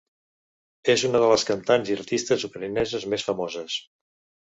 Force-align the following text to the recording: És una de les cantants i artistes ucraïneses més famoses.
És 0.93 1.03
una 1.09 1.21
de 1.25 1.27
les 1.33 1.45
cantants 1.51 1.93
i 1.93 1.99
artistes 1.99 2.49
ucraïneses 2.51 3.09
més 3.15 3.31
famoses. 3.33 3.81